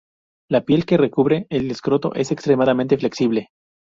[0.49, 3.49] La piel que recubre el escroto es extremadamente flexible.